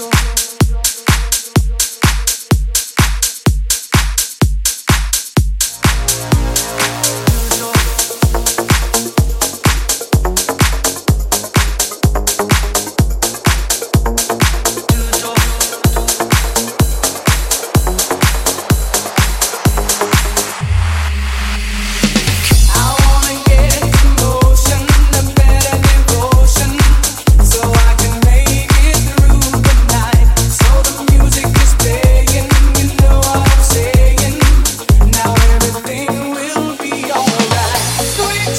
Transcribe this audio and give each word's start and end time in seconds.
Yo 0.00 0.39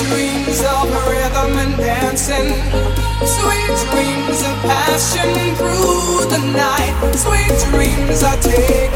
dreams 0.10 0.62
of 0.62 0.90
rhythm 1.08 1.58
and 1.58 1.78
dancing, 1.78 2.50
sweet 3.26 3.76
dreams 3.92 4.42
of 4.42 4.56
passion 4.66 5.56
through 5.56 6.26
the 6.30 6.42
night, 6.54 6.94
sweet 7.16 7.54
dreams 7.70 8.24
I 8.24 8.36
take. 8.40 8.91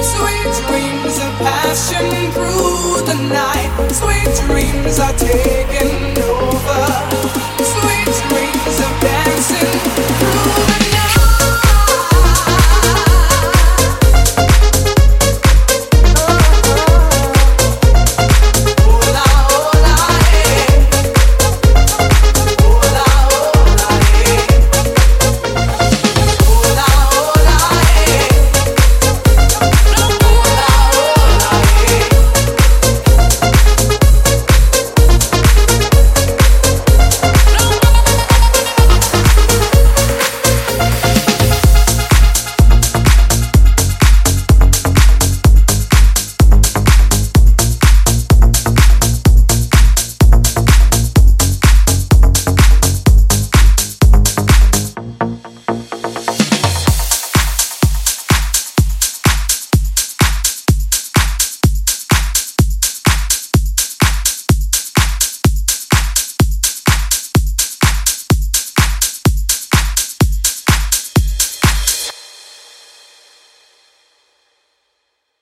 Sweet 0.00 0.52
dreams 0.66 1.18
of 1.18 1.32
passion 1.38 2.32
through 2.32 3.04
the 3.04 3.14
night, 3.28 3.88
sweet 3.92 4.48
dreams 4.48 4.98
are 4.98 5.12
taken 5.12 6.01